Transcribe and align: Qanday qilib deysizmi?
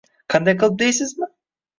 Qanday 0.33 0.55
qilib 0.63 0.79
deysizmi? 0.79 1.29